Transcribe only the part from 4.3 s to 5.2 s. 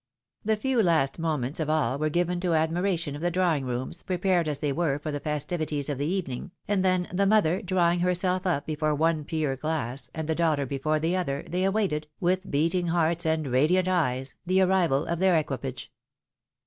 as they were for the